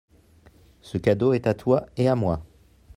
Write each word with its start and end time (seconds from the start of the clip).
Ce 0.81 0.97
cadeau 0.97 1.33
est 1.33 1.45
à 1.45 1.53
toi 1.53 1.85
et 1.95 2.07
à 2.07 2.15
moi. 2.15 2.43